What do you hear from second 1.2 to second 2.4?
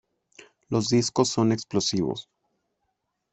son explosivos.